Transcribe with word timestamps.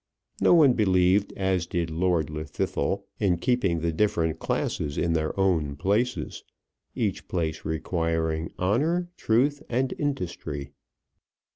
No 0.41 0.55
one 0.55 0.73
believed 0.73 1.31
as 1.37 1.67
did 1.67 1.91
Lord 1.91 2.25
Llwddythlw 2.29 3.03
in 3.19 3.37
keeping 3.37 3.81
the 3.81 3.91
different 3.93 4.39
classes 4.39 4.97
in 4.97 5.13
their 5.13 5.39
own 5.39 5.75
places, 5.75 6.43
each 6.95 7.27
place 7.27 7.63
requiring 7.63 8.51
honour, 8.57 9.09
truth, 9.15 9.61
and 9.69 9.93
industry. 9.99 10.71